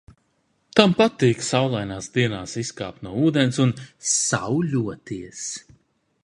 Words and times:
"Tam 0.77 0.93
patīk 1.01 1.43
saulainās 1.47 2.07
dienās 2.15 2.55
izkāpt 2.63 3.05
no 3.09 3.13
ūdens 3.27 3.61
un 3.67 3.75
"sauļoties"." 4.15 5.47